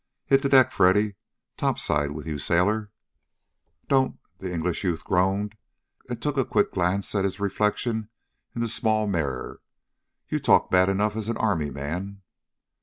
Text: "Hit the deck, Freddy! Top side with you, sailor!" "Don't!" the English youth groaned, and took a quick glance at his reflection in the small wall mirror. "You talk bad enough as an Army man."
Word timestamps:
"Hit 0.25 0.41
the 0.41 0.49
deck, 0.49 0.71
Freddy! 0.71 1.13
Top 1.57 1.77
side 1.77 2.09
with 2.09 2.25
you, 2.25 2.39
sailor!" 2.39 2.89
"Don't!" 3.87 4.17
the 4.39 4.51
English 4.51 4.83
youth 4.83 5.03
groaned, 5.05 5.55
and 6.09 6.19
took 6.19 6.37
a 6.37 6.43
quick 6.43 6.71
glance 6.71 7.13
at 7.13 7.23
his 7.23 7.39
reflection 7.39 8.09
in 8.55 8.61
the 8.61 8.67
small 8.67 9.01
wall 9.01 9.07
mirror. 9.07 9.61
"You 10.27 10.39
talk 10.39 10.71
bad 10.71 10.89
enough 10.89 11.15
as 11.15 11.27
an 11.27 11.37
Army 11.37 11.69
man." 11.69 12.23